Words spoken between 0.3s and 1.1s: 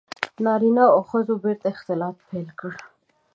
•نارینه او